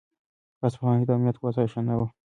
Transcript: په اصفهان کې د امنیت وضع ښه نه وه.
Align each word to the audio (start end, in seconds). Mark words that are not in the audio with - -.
په 0.59 0.65
اصفهان 0.67 0.97
کې 0.99 1.05
د 1.07 1.11
امنیت 1.17 1.37
وضع 1.41 1.65
ښه 1.71 1.81
نه 1.87 1.95
وه. 1.99 2.07